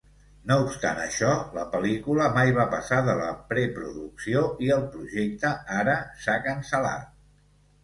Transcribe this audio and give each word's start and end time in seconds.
No 0.51 0.55
obstant 0.61 1.01
això, 1.01 1.33
la 1.57 1.65
pel·lícula 1.75 2.29
mai 2.37 2.53
va 2.55 2.65
passar 2.71 2.99
de 3.09 3.15
la 3.21 3.29
preproducció 3.53 4.43
i 4.69 4.73
el 4.79 4.89
projecte 4.97 5.55
ara 5.79 5.97
s'ha 6.25 6.41
cancel·lat. 6.51 7.09